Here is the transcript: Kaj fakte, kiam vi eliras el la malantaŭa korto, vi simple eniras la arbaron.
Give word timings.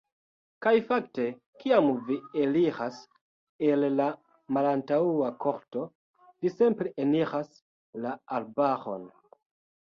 Kaj 0.65 0.71
fakte, 0.85 1.25
kiam 1.63 1.89
vi 2.07 2.15
eliras 2.45 2.97
el 3.67 3.87
la 3.99 4.07
malantaŭa 4.57 5.29
korto, 5.45 5.85
vi 6.41 6.53
simple 6.55 6.95
eniras 7.05 7.55
la 8.07 8.17
arbaron. 8.41 9.07